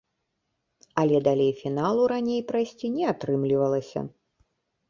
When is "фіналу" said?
1.59-2.07